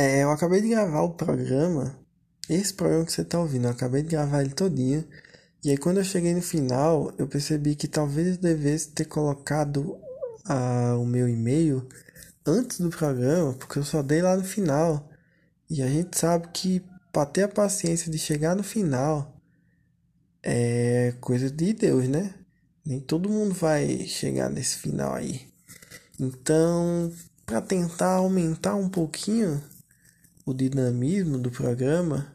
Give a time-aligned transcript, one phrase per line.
[0.00, 1.98] É, eu acabei de gravar o programa.
[2.48, 5.04] Esse programa que você tá ouvindo, eu acabei de gravar ele todinho.
[5.64, 9.98] E aí quando eu cheguei no final, eu percebi que talvez eu devesse ter colocado
[10.44, 11.84] ah, o meu e-mail
[12.46, 15.10] antes do programa, porque eu só dei lá no final.
[15.68, 16.80] E a gente sabe que
[17.12, 19.36] para ter a paciência de chegar no final
[20.44, 22.34] é coisa de Deus, né?
[22.86, 25.48] Nem todo mundo vai chegar nesse final aí.
[26.20, 27.12] Então,
[27.44, 29.60] para tentar aumentar um pouquinho
[30.50, 32.32] o dinamismo do programa,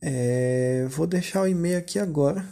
[0.00, 2.46] é, vou deixar o e-mail aqui agora,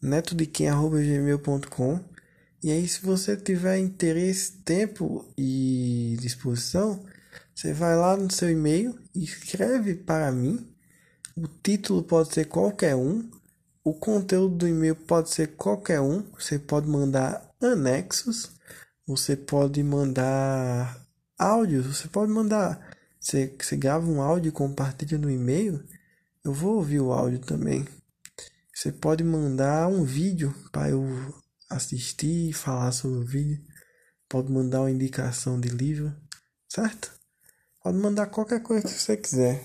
[0.00, 2.00] netodequem.gmail.com
[2.62, 7.04] e aí se você tiver interesse, tempo e disposição,
[7.54, 10.68] você vai lá no seu e-mail e escreve para mim.
[11.36, 13.28] O título pode ser qualquer um,
[13.84, 16.22] o conteúdo do e-mail pode ser qualquer um.
[16.38, 18.52] Você pode mandar anexos,
[19.06, 21.04] você pode mandar
[21.36, 22.91] áudios, você pode mandar.
[23.22, 25.80] Você, você grava um áudio e compartilha no e-mail.
[26.42, 27.86] Eu vou ouvir o áudio também.
[28.74, 31.06] Você pode mandar um vídeo para eu
[31.70, 33.62] assistir e falar sobre o vídeo.
[34.28, 36.12] Pode mandar uma indicação de livro,
[36.68, 37.12] certo?
[37.80, 39.62] Pode mandar qualquer coisa que você quiser.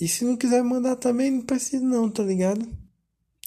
[0.00, 2.64] E se não quiser mandar também, não precisa não, tá ligado?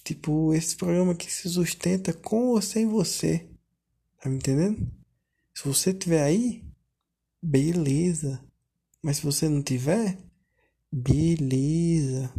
[0.03, 3.49] Tipo, esse programa aqui se sustenta com ou sem você.
[4.21, 4.91] Tá me entendendo?
[5.55, 6.65] Se você tiver aí,
[7.41, 8.43] beleza.
[9.01, 10.17] Mas se você não tiver,
[10.91, 12.31] beleza.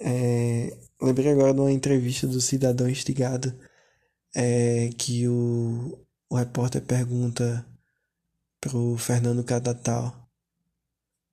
[0.00, 3.54] É, lembrei agora de uma entrevista do Cidadão Instigado
[4.34, 5.98] é, que o,
[6.30, 7.66] o repórter pergunta
[8.60, 10.28] pro Fernando Cadatal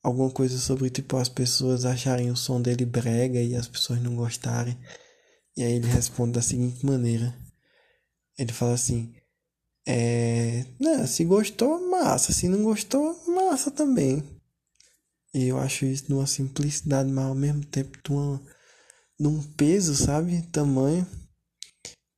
[0.06, 4.16] alguma coisa sobre tipo as pessoas acharem o som dele brega e as pessoas não
[4.16, 4.78] gostarem.
[5.58, 7.36] E aí ele responde da seguinte maneira.
[8.38, 9.16] Ele fala assim:
[9.88, 14.24] é, né, se gostou, massa, se não gostou, massa também.
[15.34, 18.42] E eu acho isso de uma simplicidade, mas ao mesmo tempo de, uma,
[19.20, 20.42] de um peso, sabe?
[20.44, 21.06] Tamanho.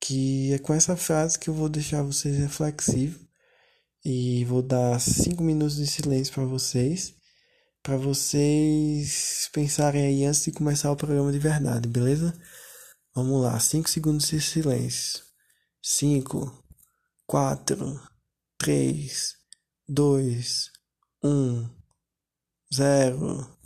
[0.00, 3.20] Que é com essa frase que eu vou deixar vocês reflexivos.
[4.04, 7.14] E vou dar cinco minutos de silêncio para vocês.
[7.82, 12.32] Para vocês pensarem aí antes de começar o programa de verdade, beleza?
[13.14, 15.24] Vamos lá, 5 segundos de silêncio.
[15.82, 16.67] 5,
[17.28, 18.00] 4,
[18.56, 19.36] 3,
[19.86, 20.70] 2,
[21.22, 21.68] 1,
[22.74, 23.58] 0.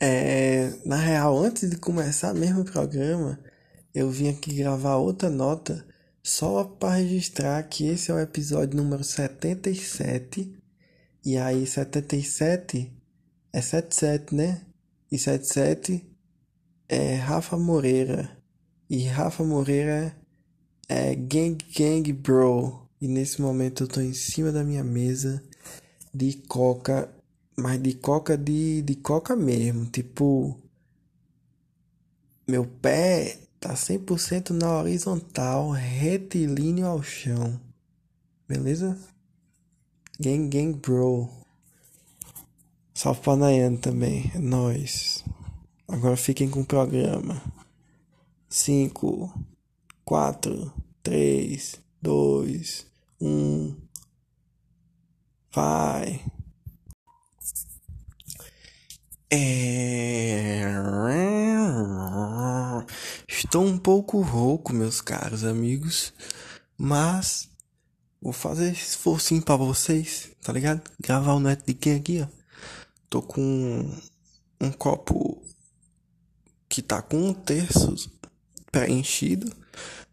[0.00, 3.42] É, na real, antes de começar mesmo o programa,
[3.92, 5.84] eu vim aqui gravar outra nota
[6.22, 10.56] só para registrar que esse é o episódio número 77.
[11.24, 12.96] E aí, 77
[13.52, 14.64] é 77, né?
[15.10, 16.08] E 77
[16.88, 18.40] é Rafa Moreira.
[18.88, 20.21] E Rafa Moreira
[20.92, 22.82] é Gang Gang Bro.
[23.00, 25.42] E nesse momento eu tô em cima da minha mesa
[26.14, 27.10] de coca,
[27.56, 29.86] mas de coca de, de coca mesmo.
[29.86, 30.56] Tipo,
[32.46, 37.58] meu pé tá 100% na horizontal, retilíneo ao chão.
[38.46, 38.98] Beleza?
[40.20, 41.28] Gang Gang Bro.
[42.94, 45.24] Salve pra Nayane também, é nóis.
[45.88, 47.42] Agora fiquem com o programa.
[48.48, 49.32] 5,
[50.04, 52.86] 4, 3, 2,
[53.20, 53.76] 1.
[55.54, 56.24] Vai.
[59.30, 60.62] É...
[63.28, 66.12] Estou um pouco rouco, meus caros amigos,
[66.76, 67.48] mas
[68.20, 70.82] vou fazer esse esforcinho para vocês, tá ligado?
[71.00, 71.40] Gravar o
[71.74, 72.26] quem aqui, ó.
[73.08, 74.00] Tô com
[74.60, 75.42] um copo
[76.68, 77.94] que tá com um terço
[78.70, 79.61] preenchido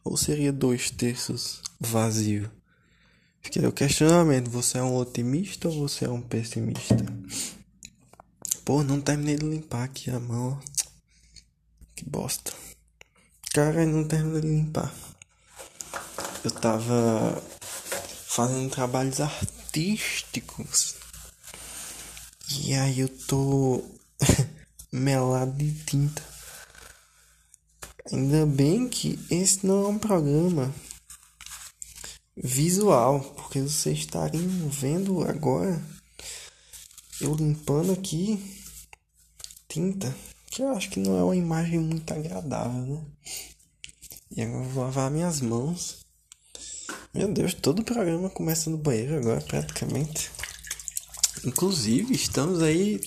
[0.04, 2.52] ou seria dois terços vazio?
[3.42, 6.96] Fica o questionamento: você é um otimista ou você é um pessimista?
[8.64, 10.59] Pô, não terminei de limpar aqui a mão.
[11.96, 12.54] Que bosta.
[13.54, 14.94] Cara, não terminei de limpar.
[16.44, 17.42] Eu tava
[18.28, 20.96] fazendo trabalhos artísticos.
[22.62, 23.84] E aí eu tô
[24.91, 26.28] melado de tinta.
[28.11, 30.73] Ainda bem que esse não é um programa
[32.35, 35.79] visual, porque vocês estariam vendo agora
[37.22, 38.40] eu limpando aqui
[39.67, 40.16] tinta,
[40.50, 43.02] que eu acho que não é uma imagem muito agradável, né?
[44.32, 46.00] E agora eu vou lavar minhas mãos.
[47.14, 50.32] Meu Deus, todo o programa começa no banheiro agora, praticamente.
[51.46, 53.02] Inclusive, estamos aí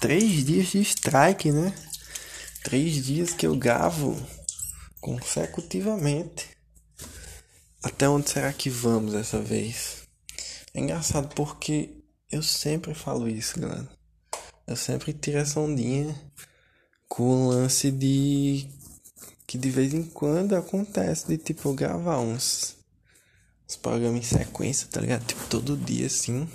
[0.00, 1.72] três dias de strike, né?
[2.62, 4.16] Três dias que eu gravo
[5.00, 6.48] consecutivamente.
[7.82, 10.02] Até onde será que vamos dessa vez?
[10.74, 11.96] É engraçado porque
[12.30, 13.88] eu sempre falo isso, galera.
[14.66, 16.14] Eu sempre tiro essa ondinha
[17.08, 18.68] com o lance de
[19.46, 22.76] que de vez em quando acontece de tipo gravar uns,
[23.68, 25.26] uns programas em sequência, tá ligado?
[25.26, 26.48] Tipo todo dia assim.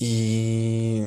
[0.00, 1.06] E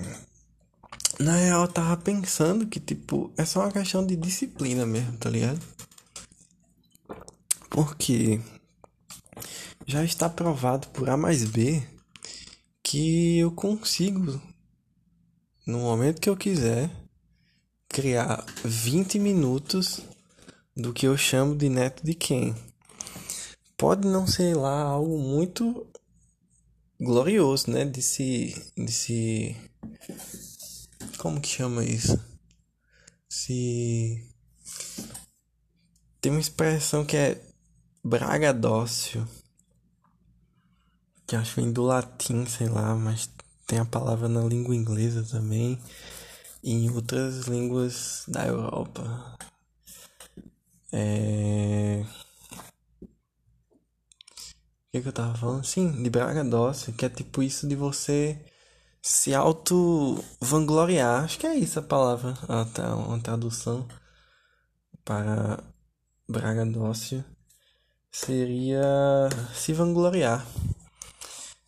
[1.19, 5.29] na real eu tava pensando que tipo é só uma questão de disciplina mesmo, tá
[5.29, 5.59] ligado?
[7.69, 8.39] Porque
[9.85, 11.83] já está provado por A mais B
[12.83, 14.41] que eu consigo,
[15.65, 16.89] no momento que eu quiser,
[17.87, 20.01] criar 20 minutos
[20.75, 22.55] do que eu chamo de neto de quem.
[23.77, 25.87] Pode não ser lá algo muito
[26.99, 27.85] glorioso, né?
[27.85, 29.55] De se, de se
[31.23, 32.19] como que chama isso?
[33.29, 34.29] Se
[36.19, 37.41] tem uma expressão que é
[38.03, 39.25] bragadócio,
[41.25, 43.31] que acho que vem do latim, sei lá, mas
[43.65, 45.81] tem a palavra na língua inglesa também
[46.61, 49.37] e em outras línguas da Europa.
[50.91, 52.05] É...
[53.01, 53.07] O
[54.91, 55.63] que, que eu tava falando?
[55.63, 58.45] Sim, de Braga Doce, que é tipo isso de você
[59.03, 61.25] se auto vangloriar.
[61.25, 62.33] Acho que é isso a palavra,
[62.95, 63.85] uma tradução
[65.03, 65.61] para
[66.27, 67.23] Braga Doce
[68.09, 70.47] seria se vangloriar.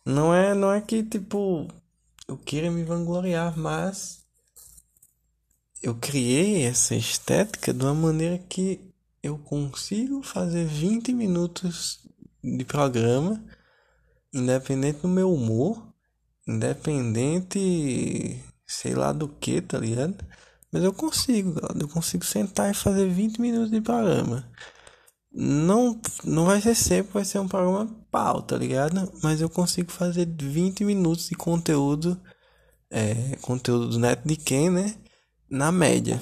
[0.04, 1.68] Não é, não é que tipo
[2.26, 4.24] eu queira me vangloriar, mas
[5.82, 8.80] eu criei essa estética de uma maneira que
[9.22, 12.00] eu consigo fazer 20 minutos
[12.42, 13.44] de programa,
[14.32, 15.85] independente do meu humor,
[16.46, 20.16] independente sei lá do que, tá ligado?
[20.72, 24.48] Mas eu consigo, eu consigo sentar e fazer 20 minutos de programa.
[25.32, 29.12] Não, não vai ser sempre, vai ser um programa pau, tá ligado?
[29.22, 32.20] Mas eu consigo fazer 20 minutos de conteúdo,
[32.90, 34.96] é, conteúdo do Neto de quem, né?
[35.48, 36.20] na média.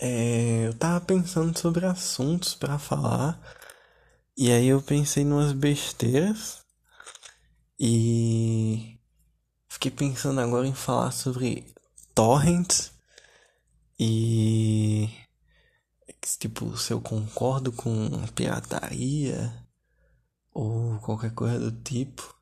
[0.00, 3.40] É, eu tava pensando sobre assuntos para falar
[4.36, 6.61] e aí eu pensei numas besteiras
[7.84, 8.96] e
[9.68, 11.66] fiquei pensando agora em falar sobre
[12.14, 12.92] torrents
[13.98, 15.10] e
[16.38, 19.52] tipo se eu concordo com pirataria
[20.54, 22.32] ou qualquer coisa do tipo.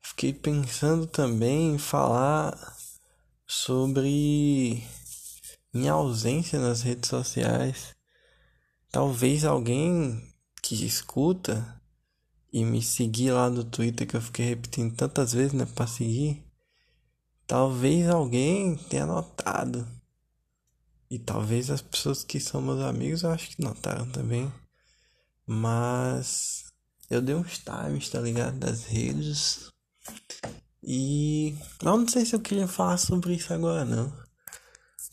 [0.00, 2.56] Fiquei pensando também em falar
[3.44, 4.84] sobre
[5.74, 7.96] minha ausência nas redes sociais.
[8.92, 10.32] Talvez alguém
[10.62, 11.79] que escuta
[12.52, 16.44] e me seguir lá no Twitter que eu fiquei repetindo tantas vezes, né, para seguir.
[17.46, 19.86] Talvez alguém tenha notado.
[21.10, 24.52] E talvez as pessoas que são meus amigos eu acho que notaram também.
[25.46, 26.64] Mas
[27.08, 28.58] eu dei uns times, tá ligado?
[28.58, 29.70] Das redes.
[30.82, 34.12] E eu não sei se eu queria falar sobre isso agora não.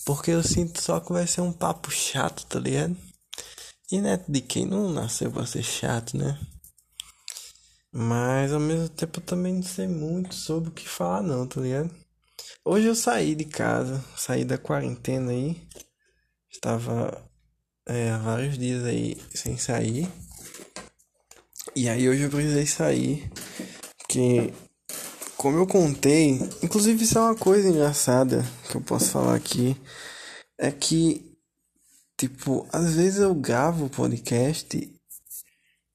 [0.06, 2.96] Porque eu sinto só que vai ser um papo chato, tá ligado?
[3.92, 6.40] E neto de quem não nasceu pra ser chato, né?
[7.92, 11.62] Mas ao mesmo tempo eu também não sei muito sobre o que falar não, tá
[11.62, 11.90] ligado?
[12.64, 15.62] Hoje eu saí de casa, saí da quarentena aí.
[16.52, 17.24] Estava
[17.88, 20.08] é, há vários dias aí sem sair.
[21.76, 23.32] E aí hoje eu precisei sair.
[23.98, 24.54] Porque
[25.38, 29.78] como eu contei, inclusive isso é uma coisa engraçada que eu posso falar aqui,
[30.58, 31.38] é que,
[32.18, 34.97] tipo, às vezes eu gravo podcast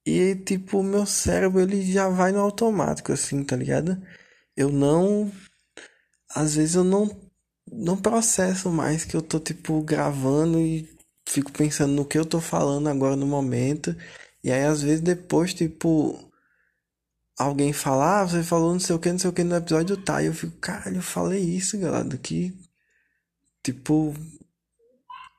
[0.07, 4.01] e, tipo, o meu cérebro ele já vai no automático, assim, tá ligado?
[4.57, 5.31] Eu não.
[6.35, 7.11] Às vezes eu não,
[7.71, 10.89] não processo mais que eu tô, tipo, gravando e
[11.29, 13.97] fico pensando no que eu tô falando agora no momento.
[14.45, 16.19] E aí, às vezes, depois, tipo
[17.37, 19.97] alguém falar, ah, você falou não sei o que, não sei o que no episódio
[19.97, 20.23] tá.
[20.23, 22.17] E eu fico, caralho, eu falei isso, galera.
[22.19, 22.55] Que,
[23.63, 24.15] tipo,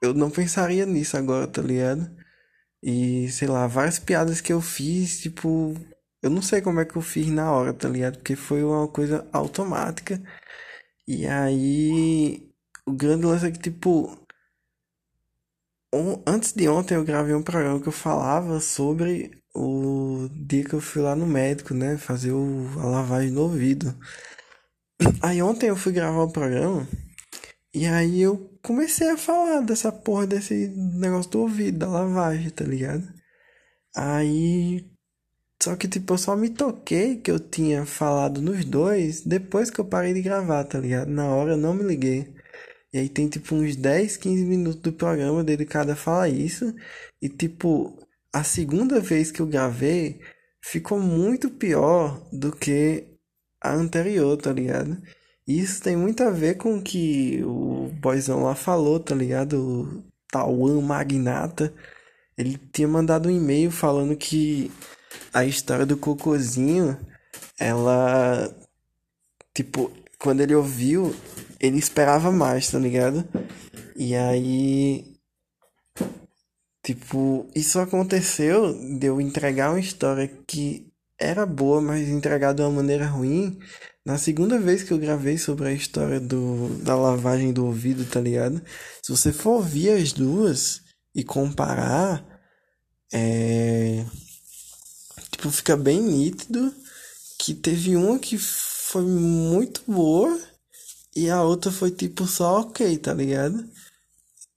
[0.01, 2.09] eu não pensaria nisso agora, tá ligado?
[2.83, 5.73] E, sei lá, várias piadas que eu fiz, tipo,
[6.21, 8.17] eu não sei como é que eu fiz na hora, tá ligado?
[8.17, 10.21] Porque foi uma coisa automática.
[11.07, 12.49] E aí,
[12.85, 14.17] o grande lance é que, tipo,
[16.25, 20.81] antes de ontem eu gravei um programa que eu falava sobre o dia que eu
[20.81, 21.97] fui lá no médico, né?
[21.97, 23.95] Fazer o, a lavagem no ouvido.
[25.21, 26.87] Aí ontem eu fui gravar o programa
[27.73, 32.65] e aí eu comecei a falar dessa porra desse negócio do ouvido, da lavagem, tá
[32.65, 33.07] ligado?
[33.95, 34.89] Aí.
[35.61, 39.79] Só que, tipo, eu só me toquei que eu tinha falado nos dois depois que
[39.79, 41.09] eu parei de gravar, tá ligado?
[41.09, 42.33] Na hora eu não me liguei.
[42.93, 46.73] E aí tem, tipo, uns 10, 15 minutos do programa dedicado a falar isso.
[47.21, 47.97] E, tipo,
[48.33, 50.19] a segunda vez que eu gravei
[50.61, 53.17] ficou muito pior do que
[53.61, 55.01] a anterior, tá ligado?
[55.47, 59.59] Isso tem muito a ver com o que o boyzão lá falou, tá ligado?
[59.59, 61.73] O Tauan Magnata.
[62.37, 64.71] Ele tinha mandado um e-mail falando que
[65.33, 66.97] a história do Cocozinho,
[67.59, 68.53] ela.
[69.53, 71.13] Tipo, quando ele ouviu,
[71.59, 73.27] ele esperava mais, tá ligado?
[73.95, 75.13] E aí.
[76.81, 82.71] Tipo, isso aconteceu de eu entregar uma história que era boa, mas entregar de uma
[82.71, 83.57] maneira ruim.
[84.05, 88.19] Na segunda vez que eu gravei sobre a história do, da lavagem do ouvido, tá
[88.19, 88.61] ligado?
[89.01, 90.81] Se você for ouvir as duas
[91.15, 92.25] e comparar,
[93.13, 94.05] é.
[95.31, 96.73] Tipo, fica bem nítido
[97.39, 100.39] que teve uma que foi muito boa
[101.15, 103.63] e a outra foi tipo só ok, tá ligado?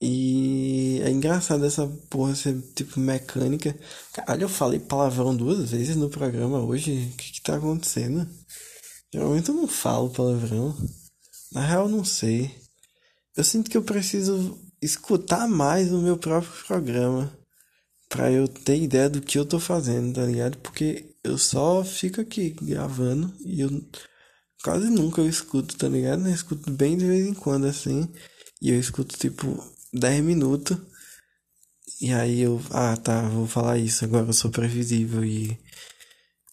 [0.00, 3.76] E é engraçado essa porra ser tipo mecânica.
[4.12, 7.10] Caralho, eu falei palavrão duas vezes no programa hoje.
[7.12, 8.28] O que que tá acontecendo?
[9.12, 10.76] Geralmente eu não falo palavrão.
[11.52, 12.54] Na real, eu não sei.
[13.36, 17.32] Eu sinto que eu preciso escutar mais o meu próprio programa.
[18.08, 20.58] Pra eu ter ideia do que eu tô fazendo, tá ligado?
[20.58, 23.84] Porque eu só fico aqui gravando e eu
[24.62, 26.26] quase nunca eu escuto, tá ligado?
[26.26, 28.08] Eu escuto bem de vez em quando assim.
[28.62, 30.78] E eu escuto tipo 10 minutos.
[32.00, 35.58] E aí eu, ah tá, vou falar isso, agora eu sou previsível e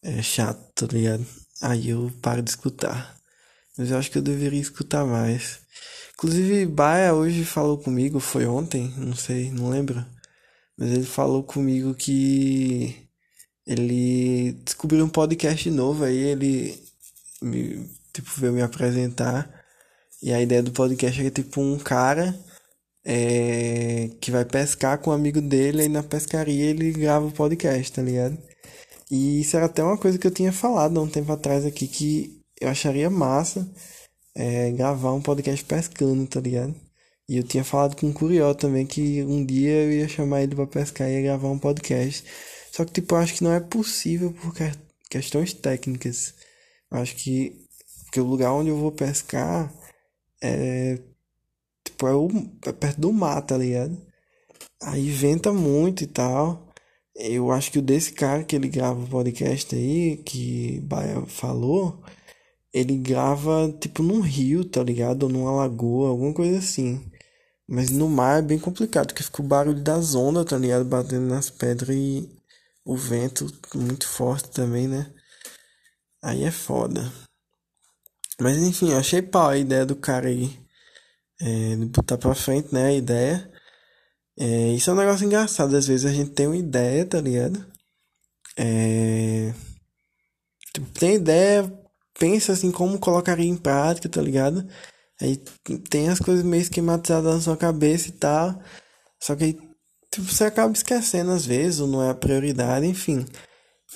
[0.02, 1.26] é chato, tá ligado?
[1.62, 3.16] Aí eu paro de escutar.
[3.78, 5.60] Mas eu acho que eu deveria escutar mais.
[6.14, 10.06] Inclusive, Baia hoje falou comigo, foi ontem, não sei, não lembro.
[10.78, 13.08] Mas ele falou comigo que
[13.66, 16.82] ele descobriu um podcast novo, aí ele
[17.42, 19.50] me, tipo, veio me apresentar.
[20.22, 22.38] E a ideia do podcast é tipo um cara
[23.06, 27.92] é, que vai pescar com um amigo dele, e na pescaria ele grava o podcast,
[27.92, 28.38] tá ligado?
[29.14, 31.88] E isso era até uma coisa que eu tinha falado há um tempo atrás aqui,
[31.88, 33.70] que eu acharia massa
[34.36, 36.76] é, gravar um podcast pescando, tá ligado?
[37.30, 40.56] E eu tinha falado com o Curió também que um dia eu ia chamar ele
[40.56, 42.26] para pescar e ia gravar um podcast.
[42.72, 44.54] Só que, tipo, eu acho que não é possível por
[45.10, 46.34] questões técnicas.
[46.92, 47.56] Eu acho que,
[48.12, 49.72] que o lugar onde eu vou pescar
[50.42, 51.00] é
[51.84, 52.28] Tipo, é, o,
[52.66, 53.98] é perto do mar, tá ligado?
[54.82, 56.73] Aí venta muito e tal.
[57.16, 62.04] Eu acho que o desse cara que ele grava o podcast aí, que Baia falou,
[62.74, 65.24] ele grava tipo num rio, tá ligado?
[65.24, 67.02] Ou numa lagoa, alguma coisa assim.
[67.68, 70.86] Mas no mar é bem complicado, porque fica o barulho das ondas, tá ligado?
[70.86, 72.30] Batendo nas pedras e
[72.86, 75.12] o vento muito forte também, né?
[76.22, 77.12] Aí é foda.
[78.40, 80.60] Mas enfim, achei pau a ideia do cara aí
[81.42, 83.53] é, botar pra frente, né, a ideia.
[84.38, 87.64] É, isso é um negócio engraçado, às vezes a gente tem uma ideia, tá ligado?
[88.58, 89.54] É,
[90.74, 91.72] tipo, tem ideia,
[92.20, 94.68] pensa assim como colocaria em prática, tá ligado?
[95.22, 95.38] Aí
[95.90, 98.62] tem as coisas meio esquematizadas na sua cabeça e tal.
[99.22, 99.54] Só que aí
[100.12, 103.26] tipo, você acaba esquecendo às vezes, ou não é a prioridade, enfim.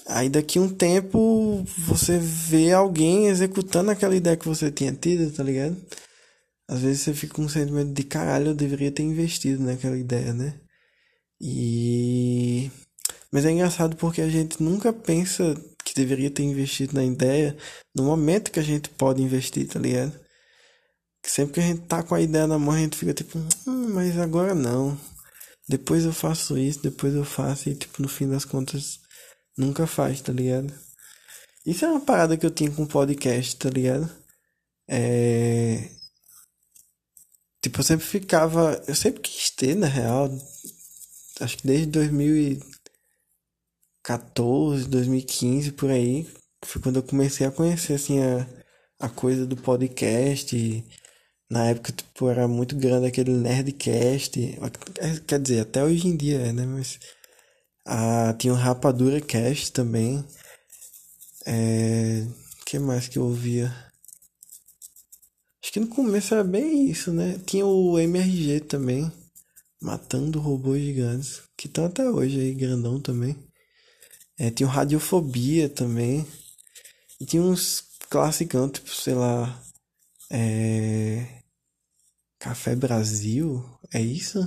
[0.07, 5.43] Aí daqui um tempo você vê alguém executando aquela ideia que você tinha tido, tá
[5.43, 5.75] ligado?
[6.67, 10.33] Às vezes você fica com um sentimento de caralho, eu deveria ter investido naquela ideia,
[10.33, 10.59] né?
[11.39, 12.69] E.
[13.31, 17.57] Mas é engraçado porque a gente nunca pensa que deveria ter investido na ideia
[17.95, 20.13] no momento que a gente pode investir, tá ligado?
[21.25, 23.89] Sempre que a gente tá com a ideia na mão, a gente fica tipo, hum,
[23.93, 24.97] mas agora não.
[25.69, 28.99] Depois eu faço isso, depois eu faço, e tipo, no fim das contas,
[29.57, 30.73] nunca faz, tá ligado?
[31.65, 34.09] Isso é uma parada que eu tinha com podcast, tá ligado?
[34.89, 35.96] É
[37.67, 38.81] Tipo, eu sempre ficava.
[38.87, 40.29] Eu sempre quis ter, na real.
[41.41, 46.25] Acho que desde 2014, 2015, por aí.
[46.63, 48.47] Foi quando eu comecei a conhecer, assim, a,
[48.99, 50.55] a coisa do podcast.
[50.55, 50.85] E,
[51.49, 54.57] na época, tipo, era muito grande aquele Nerdcast.
[55.27, 56.65] Quer dizer, até hoje em dia é, né?
[56.65, 56.97] Mas.
[57.85, 60.23] Ah, tinha o Rapadura Cast também.
[61.45, 62.25] É.
[62.65, 63.86] Que mais que eu ouvia?
[65.67, 67.37] Acho que no começo era bem isso, né?
[67.45, 69.11] Tinha o MRG também,
[69.81, 73.35] matando robôs gigantes, que estão até hoje aí, grandão também.
[74.39, 76.25] É, tinha o Radiofobia também.
[77.19, 79.61] E tinha uns classicão, tipo, sei lá.
[80.31, 81.41] É.
[82.39, 83.61] Café Brasil?
[83.93, 84.39] É isso?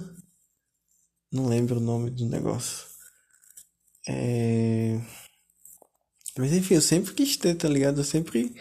[1.30, 2.86] Não lembro o nome do negócio.
[4.08, 4.98] É.
[6.38, 8.00] Mas enfim, eu sempre quis ter, tá ligado?
[8.00, 8.54] Eu sempre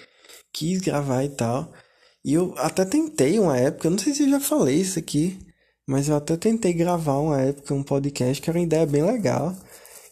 [0.51, 1.73] quis gravar e tal.
[2.23, 5.39] E eu até tentei uma época, não sei se eu já falei isso aqui,
[5.88, 9.55] mas eu até tentei gravar uma época um podcast que era uma ideia bem legal,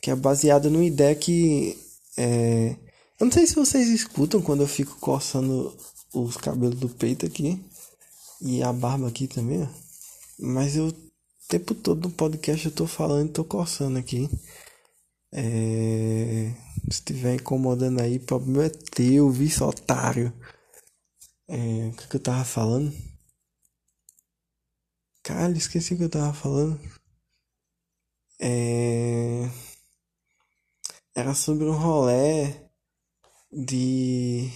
[0.02, 1.78] que é baseada numa ideia que
[2.18, 2.76] é,
[3.20, 5.76] Eu não sei se vocês escutam quando eu fico coçando
[6.14, 7.60] os cabelos do peito aqui.
[8.42, 9.68] E a barba aqui também.
[10.40, 10.94] Mas eu, o
[11.48, 14.30] tempo todo no podcast eu tô falando e tô coçando aqui.
[15.32, 16.54] É...
[16.90, 20.34] Se estiver incomodando aí, o problema é teu, vice otário.
[21.48, 21.88] É...
[21.88, 22.94] O que, que eu tava falando?
[25.24, 26.80] Caralho, esqueci o que eu tava falando.
[28.40, 29.50] É...
[31.16, 32.70] Era sobre um rolé
[33.52, 34.50] de,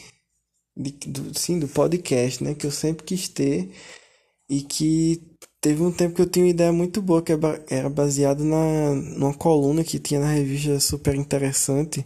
[0.75, 2.55] de do, sim, do podcast, né?
[2.55, 3.73] Que eu sempre quis ter
[4.49, 7.31] e que teve um tempo que eu tinha uma ideia muito boa que
[7.69, 12.05] era baseado na numa coluna que tinha na revista super interessante,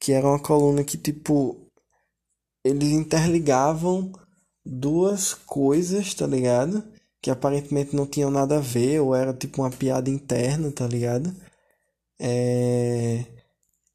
[0.00, 1.69] que era uma coluna que tipo
[2.64, 4.12] eles interligavam
[4.64, 6.82] duas coisas, tá ligado?
[7.20, 11.34] Que aparentemente não tinham nada a ver, ou era tipo uma piada interna, tá ligado?
[12.20, 13.24] É...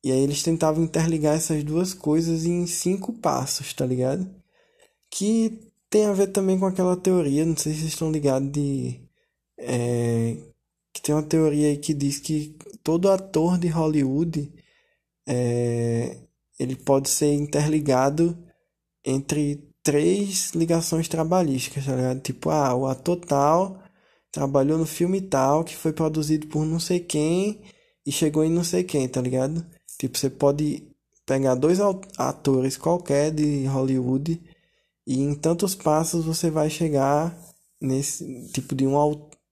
[0.04, 4.30] E aí eles tentavam interligar essas duas coisas em cinco passos, tá ligado?
[5.10, 9.02] Que tem a ver também com aquela teoria, não sei se vocês estão ligados de.
[9.58, 10.38] É,
[10.94, 14.54] que tem uma teoria aí que diz que todo ator de Hollywood
[15.28, 16.18] é,
[16.60, 18.38] ele pode ser interligado
[19.06, 22.20] entre três ligações trabalhísticas, tá ligado?
[22.22, 23.80] Tipo, ah, o ator tal
[24.32, 27.62] trabalhou no filme tal, que foi produzido por não sei quem
[28.06, 29.66] e chegou em não sei quem, tá ligado?
[29.98, 30.84] Tipo, você pode
[31.26, 31.80] pegar dois
[32.18, 34.42] atores qualquer de Hollywood
[35.08, 37.38] e em tantos passos você vai chegar
[37.82, 38.96] nesse tipo de um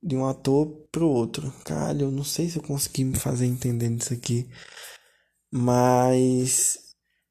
[0.02, 1.54] de um ator pro outro.
[1.64, 4.50] Caralho, eu não sei se eu consegui me fazer entender isso aqui.
[5.52, 6.83] Mas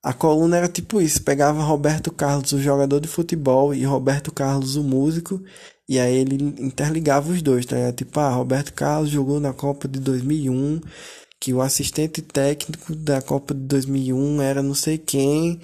[0.03, 4.77] a coluna era tipo isso, pegava Roberto Carlos, o jogador de futebol, e Roberto Carlos,
[4.77, 5.43] o músico,
[5.89, 7.93] e aí ele interligava os dois, tá?
[7.93, 10.81] Tipo, ah, Roberto Carlos jogou na Copa de 2001
[11.41, 15.61] que o assistente técnico da Copa de 2001 era não sei quem,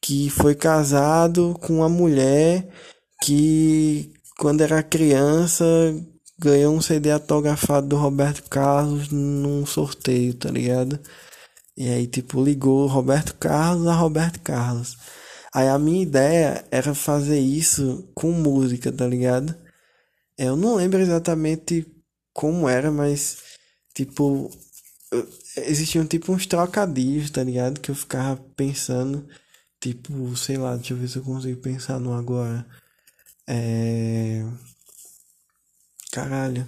[0.00, 2.68] que foi casado com uma mulher
[3.22, 5.64] que quando era criança
[6.38, 10.98] ganhou um CD autografado do Roberto Carlos num sorteio, tá ligado?
[11.80, 14.98] E aí tipo ligou Roberto Carlos a Roberto Carlos.
[15.50, 19.56] Aí a minha ideia era fazer isso com música, tá ligado?
[20.36, 21.86] Eu não lembro exatamente
[22.34, 23.38] como era, mas
[23.94, 24.50] tipo
[25.56, 27.80] existiam tipo uns trocadilhos, tá ligado?
[27.80, 29.26] Que eu ficava pensando,
[29.80, 32.66] tipo, sei lá, deixa eu ver se eu consigo pensar no agora.
[33.48, 34.44] É.
[36.12, 36.66] Caralho.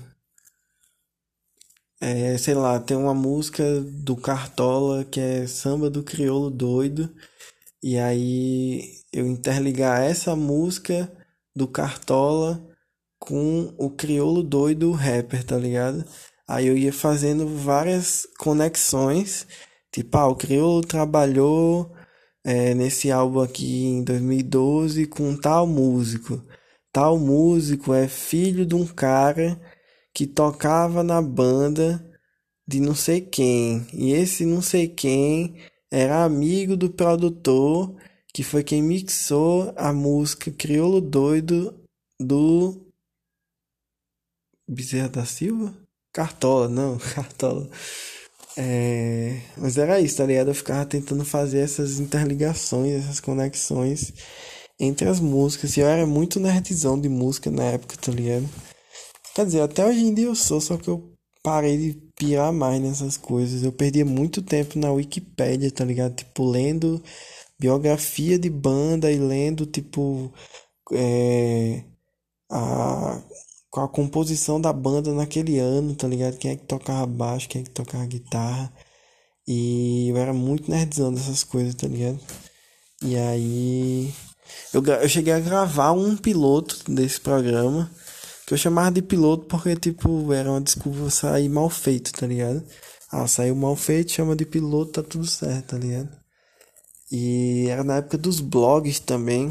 [2.05, 7.09] É, sei lá, tem uma música do Cartola que é Samba do Crioulo Doido.
[7.81, 11.13] E aí eu interligar essa música
[11.55, 12.61] do Cartola
[13.21, 16.05] com o Crioulo Doido rapper, tá ligado?
[16.49, 19.47] Aí eu ia fazendo várias conexões.
[19.93, 21.93] Tipo, ah, o Criolo trabalhou
[22.45, 26.43] é, nesse álbum aqui em 2012 com tal músico.
[26.93, 29.57] Tal músico é filho de um cara
[30.15, 32.05] que tocava na banda
[32.67, 33.87] de não sei quem.
[33.93, 35.57] E esse não sei quem
[35.91, 37.95] era amigo do produtor
[38.33, 41.79] que foi quem mixou a música Criolo Doido
[42.19, 42.81] do
[44.67, 45.75] Bezerra da Silva?
[46.13, 47.69] Cartola, não, Cartola.
[48.57, 50.49] É, mas era isso, tá ligado?
[50.49, 54.13] Eu ficava tentando fazer essas interligações, essas conexões
[54.79, 55.77] entre as músicas.
[55.77, 58.49] E eu era muito nerdzão de música na época, tá ligado?
[59.35, 62.81] Quer dizer, até hoje em dia eu sou, só que eu parei de pirar mais
[62.81, 63.63] nessas coisas.
[63.63, 66.15] Eu perdia muito tempo na Wikipédia, tá ligado?
[66.15, 67.03] Tipo, lendo
[67.59, 70.33] biografia de banda e lendo, tipo,
[70.93, 71.85] é,
[72.51, 73.23] a
[73.81, 76.37] a composição da banda naquele ano, tá ligado?
[76.37, 78.73] Quem é que tocava baixo, quem é que tocava guitarra.
[79.47, 82.21] E eu era muito nerdzão dessas coisas, tá ligado?
[83.03, 84.13] E aí.
[84.75, 87.91] Eu, eu cheguei a gravar um piloto desse programa.
[88.47, 92.65] Que eu chamava de piloto porque, tipo, era uma desculpa sair mal feito, tá ligado?
[93.11, 96.09] Ah, saiu mal feito, chama de piloto, tá tudo certo, tá ligado?
[97.11, 99.51] E era na época dos blogs também.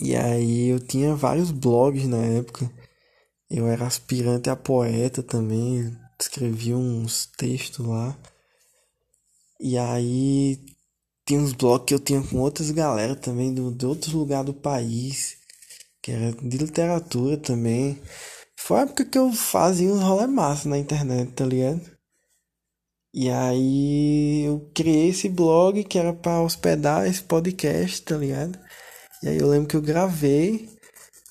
[0.00, 2.70] E aí eu tinha vários blogs na época.
[3.50, 8.16] Eu era aspirante a poeta também, escrevia uns textos lá.
[9.60, 10.64] E aí
[11.26, 14.54] tinha uns blogs que eu tinha com outras galera também, do, de outros lugares do
[14.54, 15.38] país,
[16.08, 18.00] que era de literatura também.
[18.56, 21.82] Foi a época que eu fazia uns rolê massa na internet, tá ligado?
[23.12, 28.58] E aí eu criei esse blog que era para hospedar esse podcast, tá ligado?
[29.22, 30.70] E aí eu lembro que eu gravei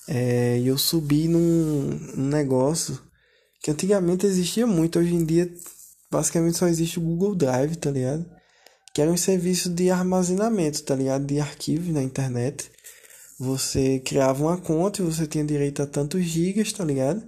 [0.08, 3.00] é, e eu subi num, num negócio
[3.60, 5.52] que antigamente existia muito, hoje em dia
[6.08, 8.24] basicamente só existe o Google Drive, tá ligado?
[8.94, 11.24] que era um serviço de armazenamento, tá ligado?
[11.26, 12.70] De arquivos na internet.
[13.38, 17.22] Você criava uma conta e você tinha direito a tantos gigas, tá ligado?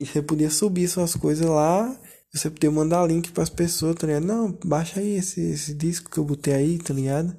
[0.00, 2.00] E você podia subir suas coisas lá,
[2.32, 4.24] você podia mandar link para as pessoas, tá ligado?
[4.24, 7.36] Não, baixa aí esse, esse disco que eu botei aí, tá ligado?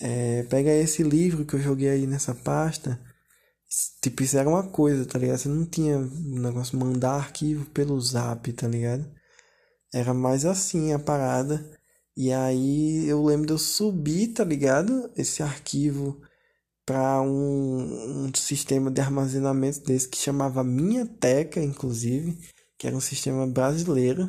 [0.00, 3.00] É, pega esse livro que eu joguei aí nessa pasta.
[4.02, 5.38] Tipo, isso era uma coisa, tá ligado?
[5.38, 9.08] Você não tinha um negócio mandar arquivo pelo zap, tá ligado?
[9.94, 11.64] Era mais assim a parada.
[12.16, 15.10] E aí eu lembro de eu subir, tá ligado?
[15.16, 16.20] Esse arquivo
[16.90, 22.36] para um, um sistema de armazenamento desse que chamava Minha Teca, inclusive,
[22.76, 24.26] que era um sistema brasileiro.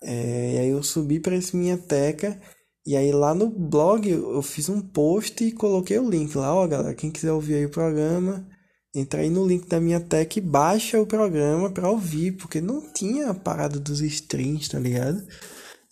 [0.00, 2.40] É, e aí eu subi para esse Minha Teca
[2.86, 6.68] e aí lá no blog eu fiz um post e coloquei o link lá, ó
[6.68, 8.46] galera, quem quiser ouvir aí o programa,
[8.94, 12.80] entra aí no link da minha tech e baixa o programa pra ouvir, porque não
[12.92, 15.20] tinha a parada dos streams, tá ligado?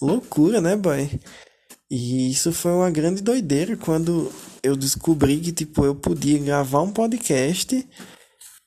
[0.00, 1.10] Loucura, né, boy?
[1.90, 6.92] E isso foi uma grande doideira quando eu descobri que, tipo, eu podia gravar um
[6.92, 7.86] podcast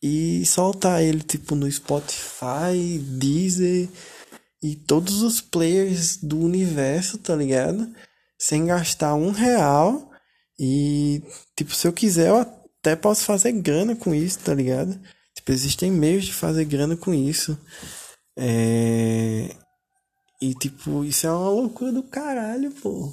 [0.02, 3.90] e soltar ele, tipo, no Spotify, Deezer
[4.62, 7.92] e todos os players do universo, tá ligado?
[8.38, 10.12] sem gastar um real.
[10.60, 11.22] E,
[11.56, 15.00] tipo, se eu quiser, eu até posso fazer grana com isso, tá ligado?
[15.36, 17.58] Tipo, existem meios de fazer grana com isso.
[18.38, 19.50] É...
[20.42, 23.12] E, tipo, isso é uma loucura do caralho, pô.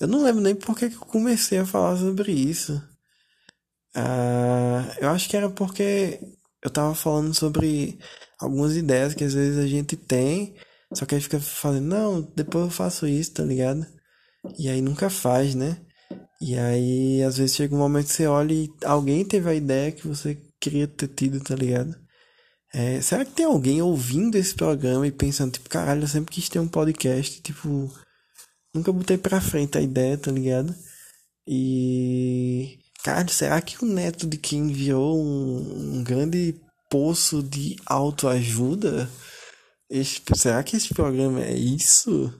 [0.00, 2.82] Eu não lembro nem por que eu comecei a falar sobre isso.
[3.96, 6.20] Uh, eu acho que era porque
[6.62, 7.98] eu tava falando sobre
[8.38, 10.56] algumas ideias que às vezes a gente tem,
[10.92, 13.86] só que aí fica fazendo, não, depois eu faço isso, tá ligado?
[14.58, 15.78] E aí nunca faz, né?
[16.40, 19.92] E aí, às vezes chega um momento que você olha e alguém teve a ideia
[19.92, 21.94] que você queria ter tido, tá ligado?
[22.74, 26.48] É, será que tem alguém ouvindo esse programa e pensando, tipo, caralho, eu sempre quis
[26.48, 27.88] ter um podcast, tipo,
[28.74, 30.74] nunca botei pra frente a ideia, tá ligado?
[31.46, 32.80] E.
[33.04, 36.60] Caralho, será que o neto de quem enviou um, um grande
[36.90, 39.08] poço de autoajuda?
[39.88, 42.34] Esse, será que esse programa é isso?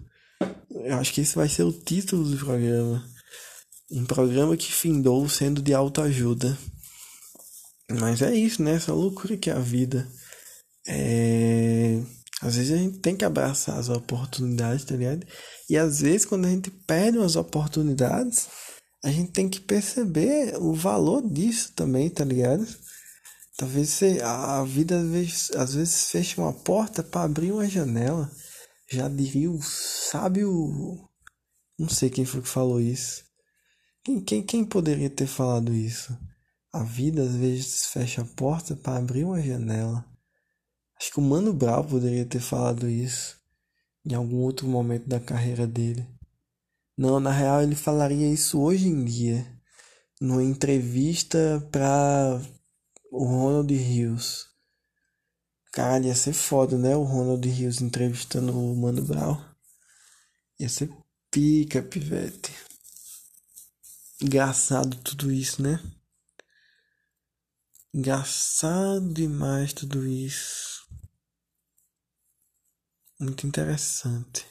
[0.70, 3.04] Eu acho que esse vai ser o título do programa.
[3.92, 6.58] Um programa que findou sendo de autoajuda.
[8.00, 8.74] Mas é isso, né?
[8.74, 10.08] Essa loucura que é a vida.
[10.86, 12.00] É...
[12.42, 15.26] Às vezes a gente tem que abraçar as oportunidades, tá ligado?
[15.68, 18.48] E às vezes quando a gente perde umas oportunidades,
[19.02, 22.66] a gente tem que perceber o valor disso também, tá ligado?
[23.56, 28.30] Talvez você, a vida às vezes, às vezes feche uma porta para abrir uma janela.
[28.90, 31.08] Já diria o sábio.
[31.78, 33.22] Não sei quem foi que falou isso.
[34.04, 36.16] Quem, quem, quem poderia ter falado isso?
[36.72, 40.04] A vida às vezes fecha a porta para abrir uma janela.
[41.04, 43.36] Acho que o Mano Brown poderia ter falado isso
[44.06, 46.08] em algum outro momento da carreira dele.
[46.96, 49.46] Não, na real ele falaria isso hoje em dia,
[50.18, 52.40] numa entrevista para
[53.12, 54.46] o Ronald Rios.
[55.70, 56.96] Caralho, ia ser foda, né?
[56.96, 59.38] O Ronald Rios entrevistando o Mano Brown.
[60.58, 60.90] Ia ser
[61.30, 62.50] pica, pivete.
[64.22, 65.78] Engraçado tudo isso, né?
[67.92, 70.73] Engraçado demais tudo isso.
[73.24, 74.46] Muito interessante.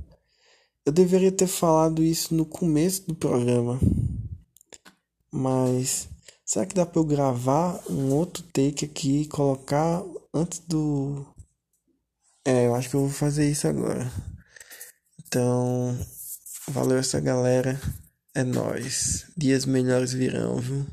[0.85, 3.79] Eu deveria ter falado isso no começo do programa.
[5.31, 6.07] Mas
[6.45, 11.25] será que dá para eu gravar um outro take aqui e colocar antes do
[12.45, 14.11] É, eu acho que eu vou fazer isso agora.
[15.35, 15.93] Então,
[16.69, 17.77] valeu essa galera.
[18.33, 19.25] É nós.
[19.35, 20.85] Dias melhores virão, viu?